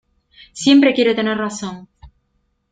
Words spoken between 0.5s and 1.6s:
Siempre quiere tener